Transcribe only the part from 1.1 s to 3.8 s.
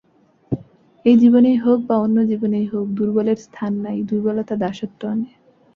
জীবনেই হউক বা অন্য জীবনেই হউক দুর্বলের স্থান